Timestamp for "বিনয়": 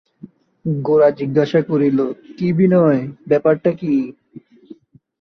2.57-3.01